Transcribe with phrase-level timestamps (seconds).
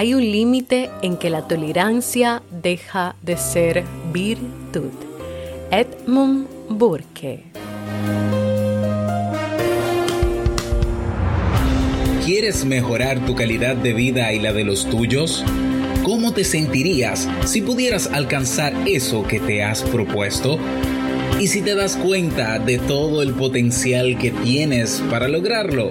[0.00, 4.88] hay un límite en que la tolerancia deja de ser virtud.
[5.70, 7.44] Edmund Burke.
[12.24, 15.44] ¿Quieres mejorar tu calidad de vida y la de los tuyos?
[16.02, 20.58] ¿Cómo te sentirías si pudieras alcanzar eso que te has propuesto?
[21.38, 25.90] ¿Y si te das cuenta de todo el potencial que tienes para lograrlo?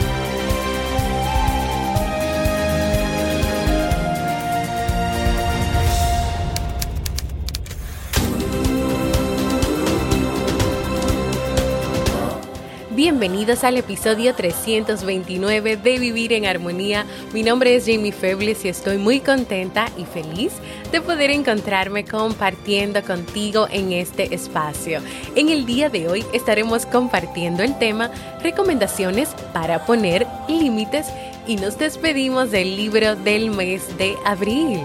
[13.03, 17.07] Bienvenidos al episodio 329 de Vivir en Armonía.
[17.33, 20.53] Mi nombre es Jamie Febles y estoy muy contenta y feliz
[20.91, 24.99] de poder encontrarme compartiendo contigo en este espacio.
[25.35, 28.11] En el día de hoy estaremos compartiendo el tema
[28.43, 31.07] recomendaciones para poner límites
[31.47, 34.79] y nos despedimos del libro del mes de abril.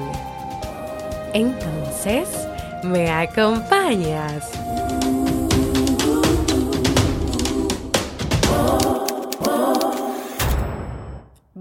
[1.34, 2.31] Entonces,
[2.83, 4.66] ¿me acompañas?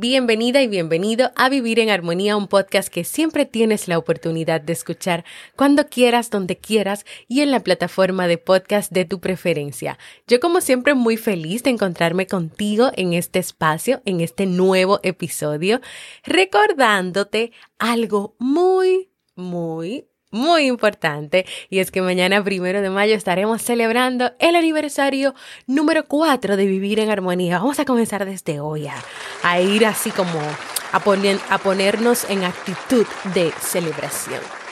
[0.07, 4.71] Bienvenida y bienvenido a Vivir en Armonía, un podcast que siempre tienes la oportunidad de
[4.71, 9.97] escuchar cuando quieras, donde quieras y en la plataforma de podcast de tu preferencia.
[10.27, 15.81] Yo como siempre muy feliz de encontrarme contigo en este espacio, en este nuevo episodio,
[16.23, 24.33] recordándote algo muy, muy, muy importante y es que mañana primero de mayo estaremos celebrando
[24.39, 25.33] el aniversario
[25.67, 27.59] número 4 de Vivir en Armonía.
[27.59, 28.87] Vamos a comenzar desde hoy
[29.43, 30.39] a, ir así como
[30.91, 31.01] a,
[31.49, 34.64] a ponernos en actitud de celebración.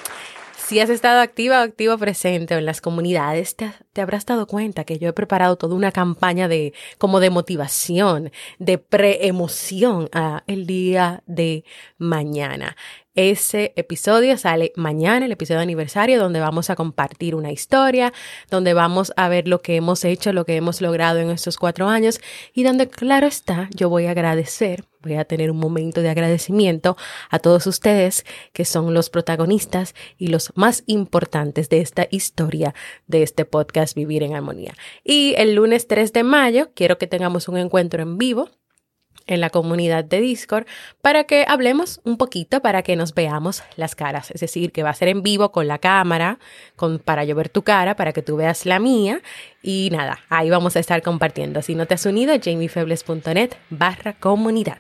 [0.66, 4.86] Si has estado activa o activo presente en las comunidades, te, te, habrás dado cuenta
[4.86, 10.66] que yo he preparado toda una campaña de como de motivación, de preemoción a el
[10.66, 11.66] día de
[11.98, 12.78] mañana.
[13.14, 18.14] Ese episodio sale mañana, el episodio de aniversario, donde vamos a compartir una historia,
[18.50, 21.90] donde vamos a ver lo que hemos hecho, lo que hemos logrado en estos cuatro
[21.90, 22.22] años
[22.54, 26.98] y donde, claro está, yo voy a agradecer, voy a tener un momento de agradecimiento
[27.30, 32.74] a todos ustedes que son los protagonistas y los más importantes de esta historia
[33.08, 34.74] de este podcast Vivir en Armonía.
[35.04, 38.50] Y el lunes 3 de mayo quiero que tengamos un encuentro en vivo
[39.28, 40.66] en la comunidad de Discord
[41.02, 44.32] para que hablemos un poquito, para que nos veamos las caras.
[44.32, 46.40] Es decir, que va a ser en vivo con la cámara,
[46.76, 49.22] con, para yo ver tu cara, para que tú veas la mía.
[49.62, 51.62] Y nada, ahí vamos a estar compartiendo.
[51.62, 54.80] Si no te has unido, jamiefebles.net barra comunidad.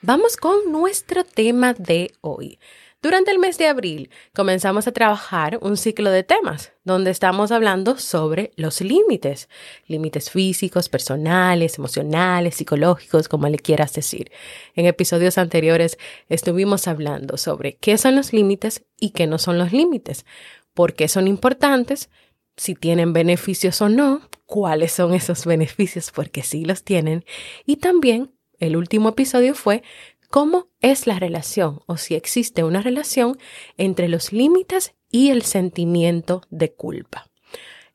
[0.00, 2.58] Vamos con nuestro tema de hoy.
[3.02, 7.98] Durante el mes de abril comenzamos a trabajar un ciclo de temas donde estamos hablando
[7.98, 9.48] sobre los límites,
[9.88, 14.30] límites físicos, personales, emocionales, psicológicos, como le quieras decir.
[14.76, 15.98] En episodios anteriores
[16.28, 20.24] estuvimos hablando sobre qué son los límites y qué no son los límites,
[20.72, 22.08] por qué son importantes,
[22.56, 27.24] si tienen beneficios o no, cuáles son esos beneficios, porque sí los tienen,
[27.66, 28.30] y también
[28.62, 29.82] el último episodio fue
[30.32, 33.36] cómo es la relación o si existe una relación
[33.76, 37.30] entre los límites y el sentimiento de culpa.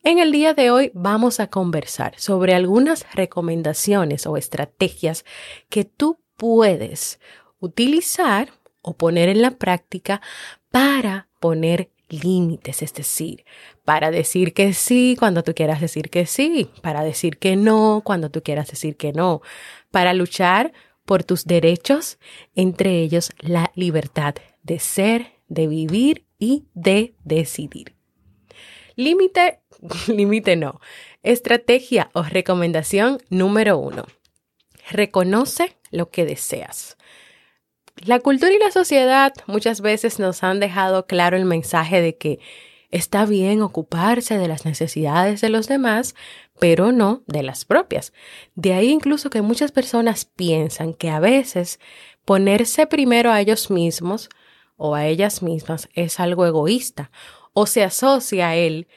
[0.04, 5.26] En el día de hoy vamos a conversar sobre algunas recomendaciones o estrategias
[5.70, 7.20] que tú puedes
[7.60, 8.52] utilizar
[8.84, 10.22] o poner en la práctica
[10.70, 13.46] para poner límites, es decir,
[13.84, 18.30] para decir que sí cuando tú quieras decir que sí, para decir que no cuando
[18.30, 19.42] tú quieras decir que no,
[19.90, 20.72] para luchar
[21.08, 22.20] por tus derechos,
[22.54, 27.96] entre ellos la libertad de ser, de vivir y de decidir.
[28.96, 29.62] Límite,
[30.08, 30.80] límite no.
[31.24, 34.06] Estrategia o recomendación número uno.
[34.92, 36.98] Reconoce lo que deseas.
[38.06, 42.40] La cultura y la sociedad muchas veces nos han dejado claro el mensaje de que
[42.90, 46.16] Está bien ocuparse de las necesidades de los demás,
[46.60, 48.14] pero no de las propias.
[48.56, 51.80] De ahí incluso que muchas personas piensan que a veces
[52.24, 54.30] ponerse primero a ellos mismos
[54.78, 57.12] o a ellas mismas es algo egoísta
[57.54, 58.88] o se asocia a él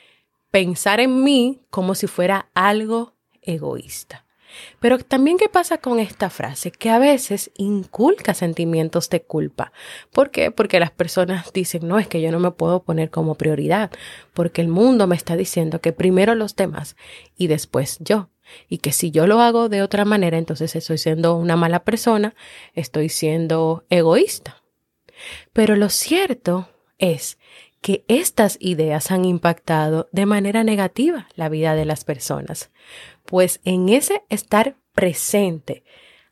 [0.50, 4.26] pensar en mí como si fuera algo egoísta.
[4.78, 9.72] Pero también qué pasa con esta frase, que a veces inculca sentimientos de culpa.
[10.12, 10.50] ¿Por qué?
[10.50, 13.90] Porque las personas dicen, no, es que yo no me puedo poner como prioridad,
[14.34, 16.96] porque el mundo me está diciendo que primero los demás
[17.36, 18.30] y después yo.
[18.68, 22.34] Y que si yo lo hago de otra manera, entonces estoy siendo una mala persona,
[22.74, 24.62] estoy siendo egoísta.
[25.52, 26.68] Pero lo cierto
[26.98, 27.38] es
[27.80, 32.70] que estas ideas han impactado de manera negativa la vida de las personas,
[33.24, 35.84] pues en ese estar presente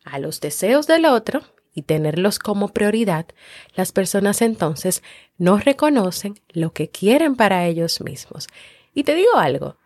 [0.05, 1.43] a los deseos del otro
[1.75, 3.27] y tenerlos como prioridad,
[3.75, 5.03] las personas entonces
[5.37, 8.49] no reconocen lo que quieren para ellos mismos.
[8.95, 9.77] Y te digo algo,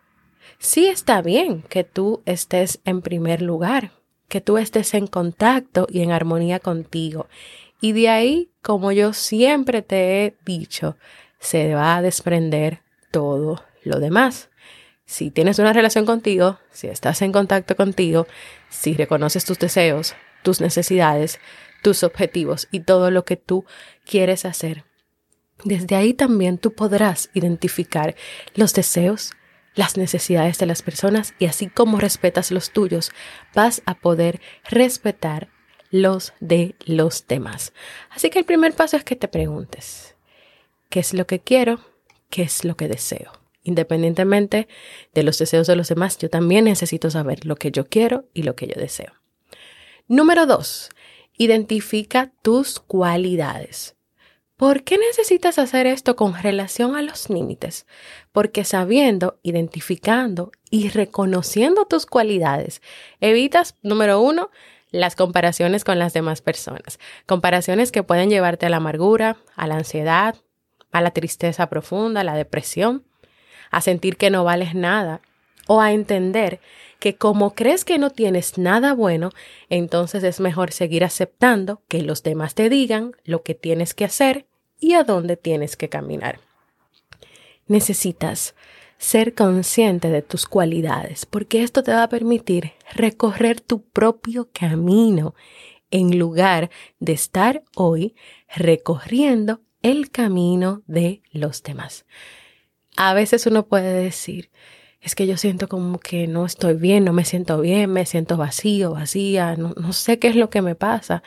[0.57, 3.91] sí está bien que tú estés en primer lugar,
[4.27, 7.27] que tú estés en contacto y en armonía contigo.
[7.79, 10.97] Y de ahí, como yo siempre te he dicho,
[11.43, 12.81] se va a desprender
[13.11, 14.49] todo lo demás.
[15.05, 18.25] Si tienes una relación contigo, si estás en contacto contigo,
[18.69, 21.39] si reconoces tus deseos, tus necesidades,
[21.83, 23.65] tus objetivos y todo lo que tú
[24.05, 24.85] quieres hacer,
[25.65, 28.15] desde ahí también tú podrás identificar
[28.55, 29.33] los deseos,
[29.75, 33.11] las necesidades de las personas y así como respetas los tuyos,
[33.53, 35.49] vas a poder respetar
[35.91, 37.73] los de los demás.
[38.09, 40.12] Así que el primer paso es que te preguntes,
[40.93, 41.79] qué es lo que quiero,
[42.29, 43.31] qué es lo que deseo.
[43.63, 44.67] Independientemente
[45.15, 48.43] de los deseos de los demás, yo también necesito saber lo que yo quiero y
[48.43, 49.11] lo que yo deseo.
[50.07, 50.91] Número dos,
[51.35, 53.95] identifica tus cualidades.
[54.55, 57.87] ¿Por qué necesitas hacer esto con relación a los límites?
[58.31, 62.83] Porque sabiendo, identificando y reconociendo tus cualidades,
[63.19, 64.51] evitas, número uno,
[64.91, 66.99] las comparaciones con las demás personas.
[67.25, 70.35] Comparaciones que pueden llevarte a la amargura, a la ansiedad,
[70.93, 73.03] a la tristeza profunda, a la depresión,
[73.71, 75.21] a sentir que no vales nada
[75.67, 76.61] o a entender
[76.99, 79.31] que como crees que no tienes nada bueno,
[79.69, 84.45] entonces es mejor seguir aceptando que los demás te digan lo que tienes que hacer
[84.79, 86.39] y a dónde tienes que caminar.
[87.67, 88.55] Necesitas
[88.97, 95.35] ser consciente de tus cualidades, porque esto te va a permitir recorrer tu propio camino
[95.91, 96.69] en lugar
[96.99, 98.15] de estar hoy
[98.55, 102.05] recorriendo el camino de los demás.
[102.95, 104.49] A veces uno puede decir,
[105.01, 108.37] es que yo siento como que no estoy bien, no me siento bien, me siento
[108.37, 111.21] vacío, vacía, no, no sé qué es lo que me pasa.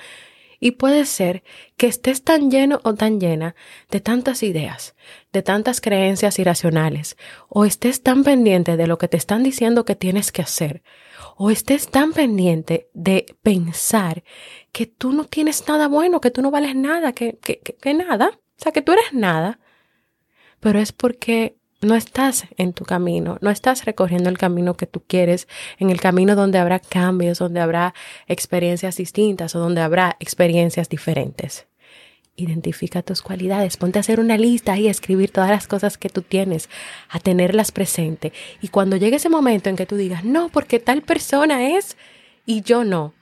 [0.59, 1.43] Y puede ser
[1.77, 3.55] que estés tan lleno o tan llena
[3.91, 4.95] de tantas ideas,
[5.31, 7.19] de tantas creencias irracionales,
[7.49, 10.83] o estés tan pendiente de lo que te están diciendo que tienes que hacer,
[11.37, 14.25] o estés tan pendiente de pensar
[14.73, 18.41] que tú no tienes nada bueno, que tú no vales nada, que, que, que nada,
[18.59, 19.59] o sea, que tú eres nada,
[20.61, 25.03] pero es porque no estás en tu camino, no estás recorriendo el camino que tú
[25.07, 25.47] quieres,
[25.79, 27.95] en el camino donde habrá cambios, donde habrá
[28.27, 31.67] experiencias distintas o donde habrá experiencias diferentes.
[32.35, 36.23] Identifica tus cualidades, ponte a hacer una lista y escribir todas las cosas que tú
[36.23, 36.69] tienes,
[37.09, 38.33] a tenerlas presente.
[38.61, 41.97] Y cuando llegue ese momento en que tú digas, no, porque tal persona es
[42.45, 43.15] y yo no,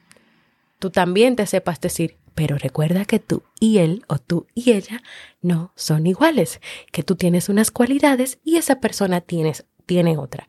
[0.79, 5.03] tú también te sepas decir, pero recuerda que tú y él o tú y ella
[5.41, 6.61] no son iguales,
[6.93, 10.49] que tú tienes unas cualidades y esa persona tienes, tiene otra.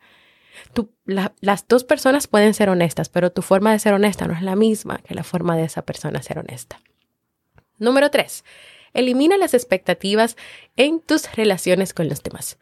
[0.74, 4.42] Tú, las dos personas pueden ser honestas, pero tu forma de ser honesta no es
[4.42, 6.80] la misma que la forma de esa persona ser honesta.
[7.78, 8.46] Número tres,
[8.94, 10.38] elimina las expectativas
[10.78, 12.58] en tus relaciones con los demás.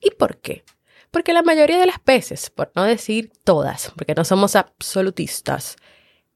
[0.00, 0.64] ¿Y por qué?
[1.10, 5.76] Porque la mayoría de las veces, por no decir todas, porque no somos absolutistas,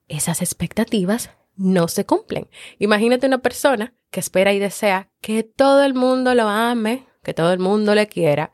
[0.09, 1.31] esas expectativas
[1.63, 2.49] no se cumplen.
[2.79, 7.53] Imagínate una persona que espera y desea que todo el mundo lo ame, que todo
[7.53, 8.53] el mundo le quiera,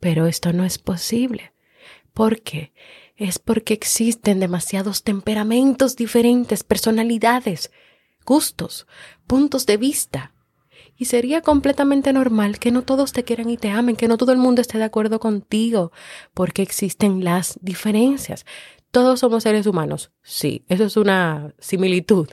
[0.00, 1.52] pero esto no es posible.
[2.14, 2.72] ¿Por qué?
[3.16, 7.70] Es porque existen demasiados temperamentos diferentes, personalidades,
[8.24, 8.86] gustos,
[9.26, 10.32] puntos de vista.
[10.96, 14.32] Y sería completamente normal que no todos te quieran y te amen, que no todo
[14.32, 15.92] el mundo esté de acuerdo contigo,
[16.34, 18.44] porque existen las diferencias.
[18.90, 22.28] Todos somos seres humanos, sí, eso es una similitud,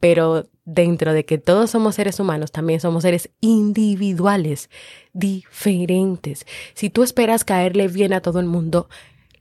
[0.00, 4.70] pero dentro de que todos somos seres humanos, también somos seres individuales,
[5.12, 6.46] diferentes.
[6.72, 8.88] Si tú esperas caerle bien a todo el mundo,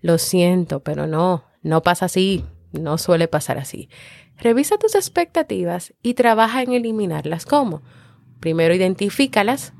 [0.01, 3.87] lo siento, pero no, no pasa así, no suele pasar así.
[4.37, 7.45] Revisa tus expectativas y trabaja en eliminarlas.
[7.45, 7.81] ¿Cómo?
[8.41, 9.71] Primero identifícalas,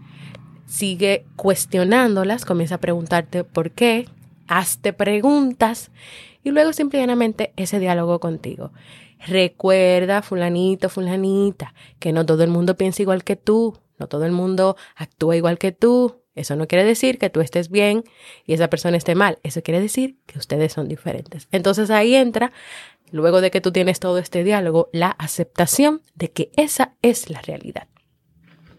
[0.65, 4.07] sigue cuestionándolas, comienza a preguntarte por qué,
[4.47, 5.91] hazte preguntas
[6.43, 8.71] y luego simplemente ese diálogo contigo.
[9.25, 14.31] Recuerda, fulanito, fulanita, que no todo el mundo piensa igual que tú, no todo el
[14.31, 16.19] mundo actúa igual que tú.
[16.35, 18.03] Eso no quiere decir que tú estés bien
[18.45, 19.37] y esa persona esté mal.
[19.43, 21.47] Eso quiere decir que ustedes son diferentes.
[21.51, 22.51] Entonces ahí entra,
[23.11, 27.41] luego de que tú tienes todo este diálogo, la aceptación de que esa es la
[27.41, 27.87] realidad.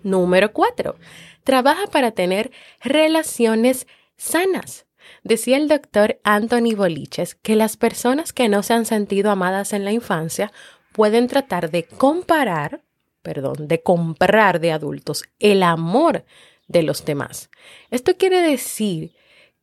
[0.02, 0.96] Número cuatro,
[1.44, 2.50] trabaja para tener
[2.82, 4.86] relaciones sanas.
[5.22, 9.84] Decía el doctor Anthony Boliches que las personas que no se han sentido amadas en
[9.84, 10.52] la infancia
[10.92, 12.82] pueden tratar de comparar,
[13.22, 16.24] perdón, de comprar de adultos el amor
[16.68, 17.50] de los demás.
[17.90, 19.14] Esto quiere decir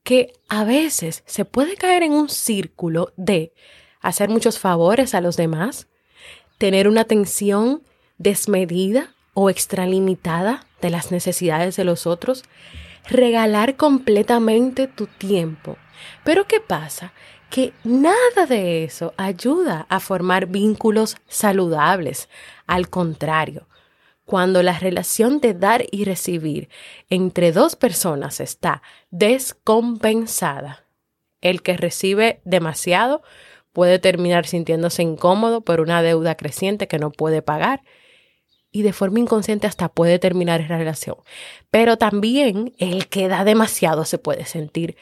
[0.04, 3.54] que a veces se puede caer en un círculo de
[4.02, 5.88] hacer muchos favores a los demás,
[6.58, 7.84] tener una atención
[8.18, 12.44] desmedida o extralimitada de las necesidades de los otros,
[13.08, 15.78] regalar completamente tu tiempo.
[16.24, 17.14] Pero ¿qué pasa?
[17.50, 22.30] Que nada de eso ayuda a formar vínculos saludables.
[22.66, 23.68] Al contrario,
[24.26, 26.70] cuando la relación de dar y recibir
[27.10, 30.86] entre dos personas está descompensada,
[31.42, 33.24] el que recibe demasiado
[33.74, 37.82] puede terminar sintiéndose incómodo por una deuda creciente que no puede pagar
[38.72, 41.18] y de forma inconsciente hasta puede terminar esa relación.
[41.70, 44.96] Pero también el que da demasiado se puede sentir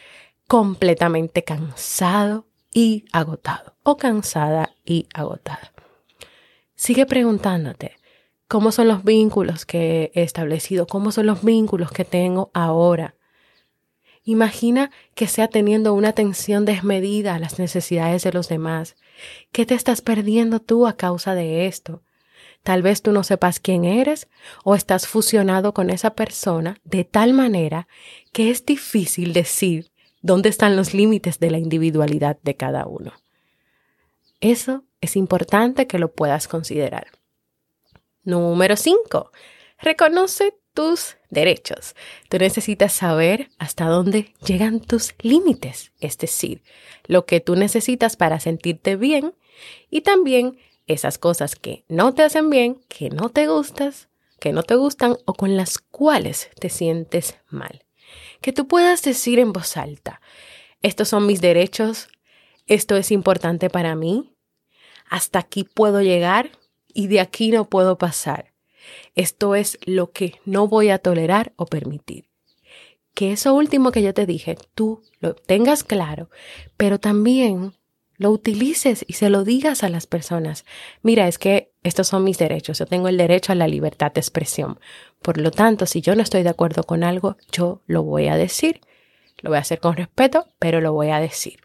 [0.48, 5.72] completamente cansado y agotado o cansada y agotada.
[6.76, 7.98] Sigue preguntándote,
[8.48, 10.88] ¿cómo son los vínculos que he establecido?
[10.88, 13.16] ¿Cómo son los vínculos que tengo ahora?
[14.24, 18.96] Imagina que sea teniendo una atención desmedida a las necesidades de los demás.
[19.52, 22.04] ¿Qué te estás perdiendo tú a causa de esto?
[22.64, 24.28] Tal vez tú no sepas quién eres
[24.64, 27.88] o estás fusionado con esa persona de tal manera
[28.32, 33.14] que es difícil decir dónde están los límites de la individualidad de cada uno.
[34.42, 37.08] Eso es importante que lo puedas considerar.
[38.24, 39.32] Número 5.
[39.80, 41.96] Reconoce tus derechos.
[42.30, 46.62] Tú necesitas saber hasta dónde llegan tus límites, es decir,
[47.06, 49.34] lo que tú necesitas para sentirte bien
[49.90, 50.58] y también
[50.90, 55.18] esas cosas que no te hacen bien, que no te gustas, que no te gustan
[55.26, 57.86] o con las cuales te sientes mal.
[58.42, 60.20] Que tú puedas decir en voz alta,
[60.82, 62.08] estos son mis derechos,
[62.66, 64.34] esto es importante para mí,
[65.10, 66.52] hasta aquí puedo llegar
[66.94, 68.54] y de aquí no puedo pasar.
[69.14, 72.30] Esto es lo que no voy a tolerar o permitir.
[73.14, 76.30] Que eso último que yo te dije, tú lo tengas claro,
[76.78, 77.74] pero también
[78.20, 80.66] lo utilices y se lo digas a las personas.
[81.02, 82.78] Mira, es que estos son mis derechos.
[82.78, 84.80] Yo tengo el derecho a la libertad de expresión.
[85.22, 88.36] Por lo tanto, si yo no estoy de acuerdo con algo, yo lo voy a
[88.36, 88.82] decir.
[89.42, 91.60] Lo voy a hacer con respeto, pero lo voy a decir.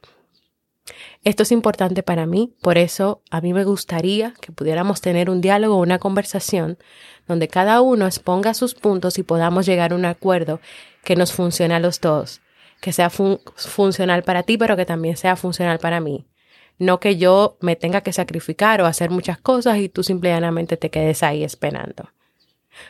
[1.25, 5.41] Esto es importante para mí, por eso a mí me gustaría que pudiéramos tener un
[5.41, 6.79] diálogo, una conversación,
[7.27, 10.61] donde cada uno exponga sus puntos y podamos llegar a un acuerdo
[11.03, 12.43] que nos funcione a los dos,
[12.81, 16.27] que sea funcional para ti, pero que también sea funcional para mí.
[16.79, 20.91] No que yo me tenga que sacrificar o hacer muchas cosas y tú simplemente te
[20.91, 22.11] quedes ahí esperando.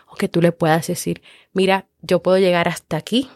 [0.08, 1.22] O que tú le puedas decir,
[1.52, 3.28] mira, yo puedo llegar hasta aquí,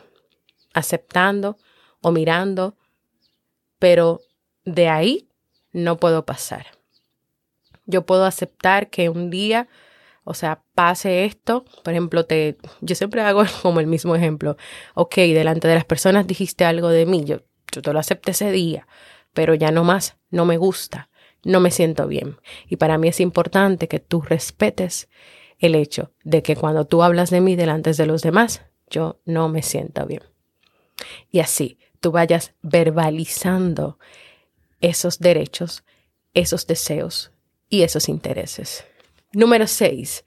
[0.73, 1.59] aceptando
[2.01, 2.77] o mirando,
[3.79, 4.21] pero
[4.65, 5.29] de ahí
[5.73, 6.67] no puedo pasar.
[7.87, 9.69] Yo puedo aceptar que un día,
[10.25, 14.57] o sea, pase esto, por ejemplo, te, yo siempre hago como el mismo ejemplo,
[14.95, 18.51] ok, delante de las personas dijiste algo de mí, yo, yo te lo acepté ese
[18.51, 18.87] día,
[19.39, 21.11] pero ya no más, no me gusta,
[21.45, 22.41] no me siento bien.
[22.69, 25.09] Y para mí es importante que tú respetes
[25.61, 29.49] el hecho de que cuando tú hablas de mí delante de los demás, yo no
[29.49, 30.25] me siento bien.
[31.31, 34.01] Y así tú vayas verbalizando
[34.81, 35.85] esos derechos,
[36.35, 37.31] esos deseos
[37.69, 38.85] y esos intereses.
[39.33, 40.25] Número 6.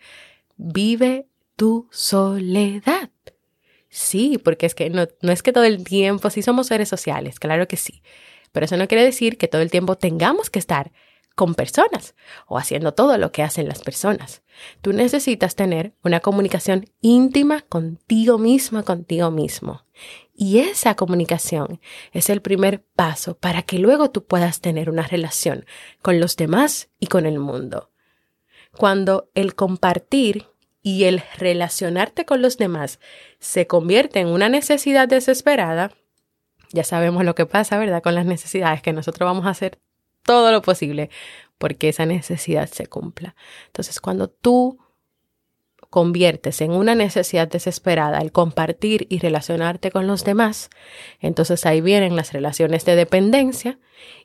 [0.55, 1.27] Vive
[1.57, 3.09] tu soledad.
[3.89, 7.41] Sí, porque es que no, no, es que todo el tiempo, sí somos seres sociales,
[7.41, 8.01] claro que sí,
[8.51, 10.91] pero eso no quiere decir que todo el tiempo tengamos que estar
[11.35, 12.15] con personas
[12.47, 14.43] o haciendo todo lo que hacen las personas.
[14.81, 19.85] Tú necesitas tener una comunicación íntima contigo misma, contigo mismo.
[20.33, 21.79] Y esa comunicación
[22.11, 25.65] es el primer paso para que luego tú puedas tener una relación
[26.01, 27.91] con los demás y con el mundo.
[28.77, 30.47] Cuando el compartir
[30.81, 32.99] y el relacionarte con los demás
[33.39, 35.91] se convierte en una necesidad desesperada,
[36.73, 38.01] ya sabemos lo que pasa, ¿verdad?
[38.01, 39.79] Con las necesidades, que nosotros vamos a hacer
[40.23, 41.09] todo lo posible
[41.57, 43.35] porque esa necesidad se cumpla.
[43.67, 44.79] Entonces, cuando tú
[45.89, 50.69] conviertes en una necesidad desesperada el compartir y relacionarte con los demás,
[51.19, 53.77] entonces ahí vienen las relaciones de dependencia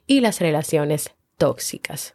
[0.06, 2.14] y las relaciones tóxicas.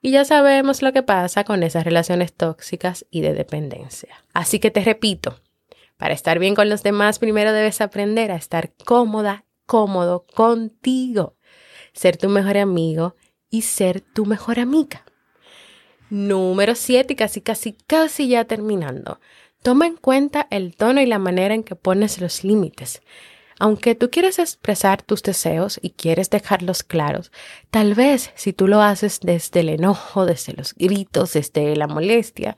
[0.00, 4.24] Y ya sabemos lo que pasa con esas relaciones tóxicas y de dependencia.
[4.32, 5.40] Así que te repito,
[5.96, 11.36] para estar bien con los demás, primero debes aprender a estar cómoda, cómodo contigo,
[11.92, 13.16] ser tu mejor amigo
[13.50, 15.04] y ser tu mejor amiga.
[16.08, 19.20] Número 7, y casi, casi, casi ya terminando.
[19.62, 23.02] Toma en cuenta el tono y la manera en que pones los límites.
[23.58, 27.32] Aunque tú quieres expresar tus deseos y quieres dejarlos claros,
[27.70, 32.56] tal vez si tú lo haces desde el enojo, desde los gritos, desde la molestia,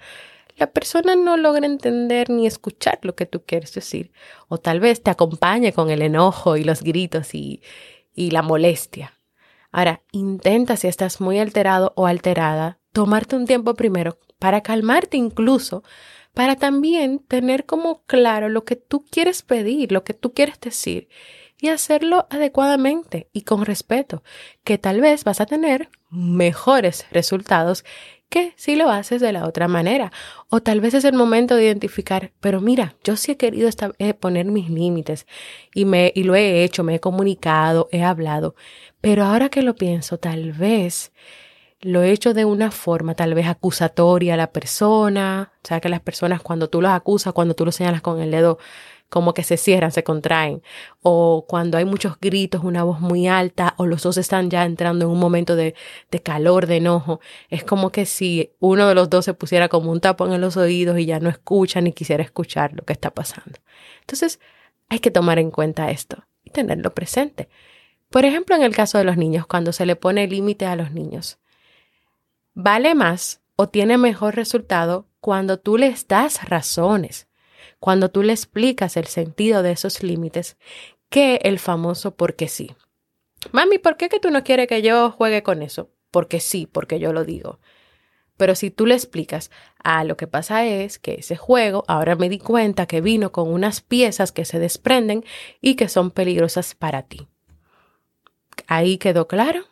[0.58, 4.12] la persona no logra entender ni escuchar lo que tú quieres decir.
[4.48, 7.62] O tal vez te acompañe con el enojo y los gritos y,
[8.14, 9.14] y la molestia.
[9.70, 15.82] Ahora, intenta si estás muy alterado o alterada, tomarte un tiempo primero para calmarte incluso
[16.34, 21.08] para también tener como claro lo que tú quieres pedir, lo que tú quieres decir
[21.60, 24.22] y hacerlo adecuadamente y con respeto,
[24.64, 27.84] que tal vez vas a tener mejores resultados
[28.28, 30.12] que si lo haces de la otra manera.
[30.48, 34.14] O tal vez es el momento de identificar, pero mira, yo sí he querido eh,
[34.14, 35.26] poner mis límites
[35.74, 38.54] y, me, y lo he hecho, me he comunicado, he hablado,
[39.00, 41.12] pero ahora que lo pienso, tal vez
[41.80, 45.88] lo he hecho de una forma tal vez acusatoria a la persona, o sea que
[45.88, 48.58] las personas cuando tú los acusas, cuando tú los señalas con el dedo,
[49.08, 50.62] como que se cierran, se contraen,
[51.02, 55.06] o cuando hay muchos gritos, una voz muy alta, o los dos están ya entrando
[55.06, 55.74] en un momento de,
[56.10, 59.90] de calor, de enojo, es como que si uno de los dos se pusiera como
[59.90, 63.10] un tapón en los oídos y ya no escucha ni quisiera escuchar lo que está
[63.10, 63.58] pasando.
[64.00, 64.40] Entonces,
[64.88, 67.48] hay que tomar en cuenta esto y tenerlo presente.
[68.10, 70.92] Por ejemplo, en el caso de los niños, cuando se le pone límite a los
[70.92, 71.38] niños
[72.60, 77.27] vale más o tiene mejor resultado cuando tú les das razones,
[77.78, 80.56] cuando tú le explicas el sentido de esos límites,
[81.08, 82.74] que el famoso porque sí.
[83.52, 85.90] Mami, ¿por qué que tú no quieres que yo juegue con eso?
[86.10, 87.60] Porque sí, porque yo lo digo.
[88.36, 89.50] Pero si tú le explicas,
[89.82, 93.52] ah, lo que pasa es que ese juego ahora me di cuenta que vino con
[93.52, 95.24] unas piezas que se desprenden
[95.60, 97.28] y que son peligrosas para ti.
[98.66, 99.64] ¿Ahí quedó claro?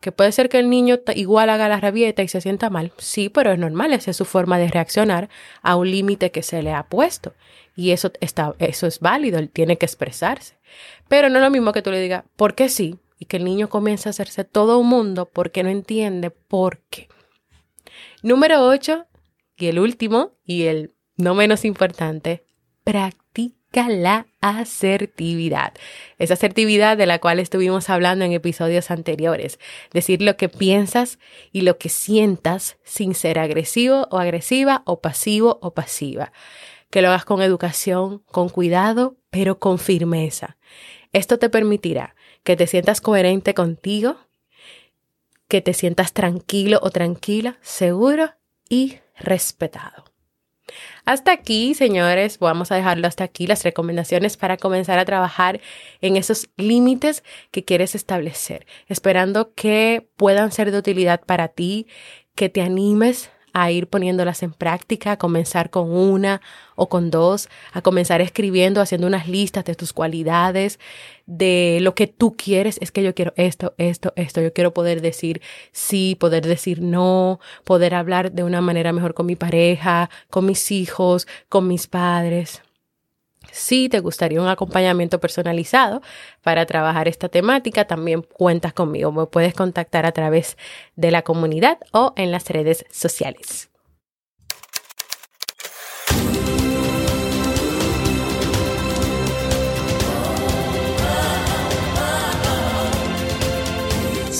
[0.00, 2.92] Que puede ser que el niño igual haga la rabieta y se sienta mal.
[2.98, 5.28] Sí, pero es normal, esa es su forma de reaccionar
[5.62, 7.34] a un límite que se le ha puesto.
[7.74, 10.56] Y eso, está, eso es válido, él tiene que expresarse.
[11.08, 12.98] Pero no es lo mismo que tú le digas, ¿por qué sí?
[13.18, 17.08] Y que el niño comience a hacerse todo un mundo porque no entiende por qué.
[18.22, 19.06] Número 8,
[19.56, 22.44] y el último, y el no menos importante,
[23.84, 25.74] la asertividad.
[26.18, 29.58] Esa asertividad de la cual estuvimos hablando en episodios anteriores.
[29.92, 31.18] Decir lo que piensas
[31.52, 36.32] y lo que sientas sin ser agresivo o agresiva o pasivo o pasiva.
[36.90, 40.56] Que lo hagas con educación, con cuidado, pero con firmeza.
[41.12, 44.16] Esto te permitirá que te sientas coherente contigo,
[45.48, 48.30] que te sientas tranquilo o tranquila, seguro
[48.68, 50.05] y respetado.
[51.04, 55.60] Hasta aquí, señores, vamos a dejarlo hasta aquí, las recomendaciones para comenzar a trabajar
[56.00, 61.86] en esos límites que quieres establecer, esperando que puedan ser de utilidad para ti,
[62.34, 66.42] que te animes a ir poniéndolas en práctica, a comenzar con una
[66.74, 70.78] o con dos, a comenzar escribiendo, haciendo unas listas de tus cualidades,
[71.24, 72.76] de lo que tú quieres.
[72.82, 74.42] Es que yo quiero esto, esto, esto.
[74.42, 75.40] Yo quiero poder decir
[75.72, 80.70] sí, poder decir no, poder hablar de una manera mejor con mi pareja, con mis
[80.70, 82.60] hijos, con mis padres.
[83.52, 86.02] Si te gustaría un acompañamiento personalizado
[86.42, 89.12] para trabajar esta temática, también cuentas conmigo.
[89.12, 90.56] Me puedes contactar a través
[90.94, 93.70] de la comunidad o en las redes sociales.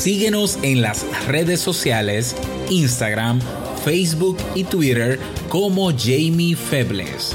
[0.06, 2.36] Síguenos en las redes sociales,
[2.70, 3.40] Instagram,
[3.84, 7.34] Facebook y Twitter como Jamie Febles.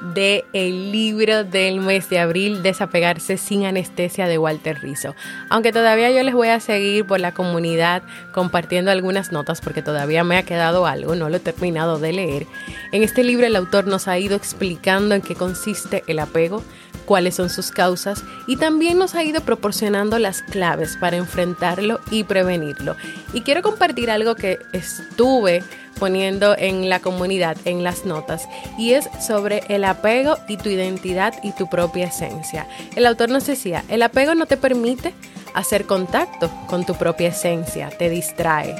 [0.00, 5.14] de el libro del mes de abril, Desapegarse sin anestesia de Walter Rizzo.
[5.50, 10.24] Aunque todavía yo les voy a seguir por la comunidad compartiendo algunas notas porque todavía
[10.24, 12.46] me ha quedado algo, no lo he terminado de leer.
[12.92, 16.62] En este libro el autor nos ha ido explicando en qué consiste el apego,
[17.06, 22.24] cuáles son sus causas y también nos ha ido proporcionando las claves para enfrentarlo y
[22.24, 22.96] prevenirlo.
[23.32, 25.62] Y quiero compartir algo que estuve
[25.98, 28.46] poniendo en la comunidad, en las notas,
[28.78, 32.66] y es sobre el apego y tu identidad y tu propia esencia.
[32.94, 35.14] El autor nos decía, el apego no te permite
[35.54, 38.76] hacer contacto con tu propia esencia, te distrae.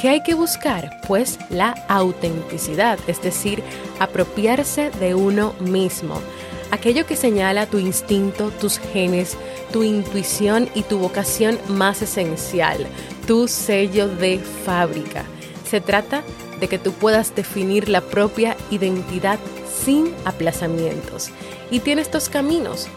[0.00, 1.00] ¿Qué hay que buscar?
[1.06, 3.62] Pues la autenticidad, es decir,
[4.00, 6.20] apropiarse de uno mismo.
[6.70, 9.36] Aquello que señala tu instinto, tus genes,
[9.72, 12.86] tu intuición y tu vocación más esencial,
[13.26, 15.24] tu sello de fábrica.
[15.68, 16.22] Se trata
[16.60, 19.38] de que tú puedas definir la propia identidad
[19.84, 21.30] sin aplazamientos.
[21.70, 22.88] Y tienes dos caminos,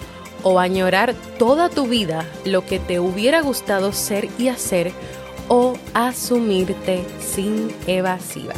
[0.44, 4.92] o añorar toda tu vida lo que te hubiera gustado ser y hacer,
[5.48, 8.58] o asumirte sin evasivas.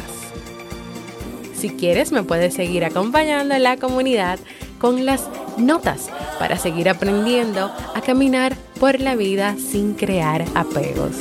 [1.54, 4.38] Si quieres, me puedes seguir acompañando en la comunidad
[4.80, 11.16] con las notas para seguir aprendiendo a caminar por la vida sin crear apegos.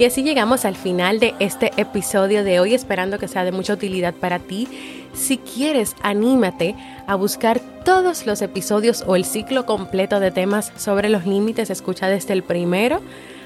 [0.00, 3.74] Y así llegamos al final de este episodio de hoy, esperando que sea de mucha
[3.74, 4.66] utilidad para ti.
[5.12, 6.74] Si quieres, anímate
[7.06, 11.68] a buscar todos los episodios o el ciclo completo de temas sobre los límites.
[11.68, 13.02] Escucha desde el primero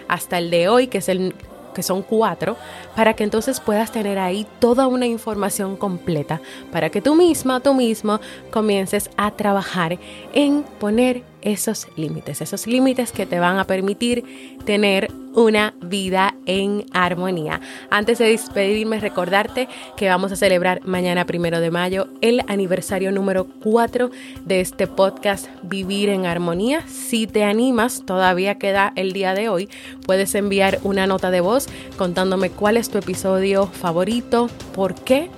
[0.09, 1.35] hasta el de hoy, que es el
[1.75, 2.57] que son cuatro,
[2.97, 6.41] para que entonces puedas tener ahí toda una información completa,
[6.73, 9.99] para que tú misma, tú mismo, comiences a trabajar
[10.33, 14.25] en poner esos límites, esos límites que te van a permitir
[14.65, 17.61] tener una vida en armonía.
[17.91, 23.47] Antes de despedirme, recordarte que vamos a celebrar mañana primero de mayo el aniversario número
[23.63, 24.11] 4
[24.45, 26.87] de este podcast Vivir en Armonía.
[26.87, 29.69] Si te animas, todavía queda el día de hoy,
[30.07, 35.31] puedes enviar una nota de voz contándome cuál es tu episodio favorito, por qué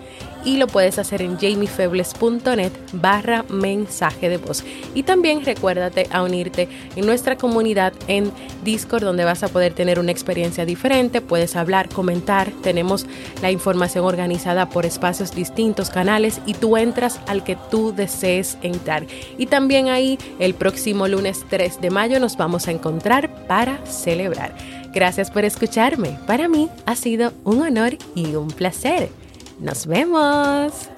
[0.46, 4.64] y lo puedes hacer en jamiefebles.net barra mensaje de voz.
[4.94, 8.32] Y también recuérdate a unirte en nuestra comunidad en
[8.64, 13.06] Discord donde vas a poder tener una experiencia diferente, puedes hablar, comentar, tenemos
[13.42, 19.04] la información organizada por espacios distintos, canales y tú entras al que tú desees entrar.
[19.36, 24.54] Y también ahí el próximo lunes 3 de mayo nos vamos a encontrar para celebrar.
[24.94, 26.18] Gracias por escucharme.
[26.26, 29.10] Para mí ha sido un honor y un placer.
[29.58, 30.90] Nos vemos.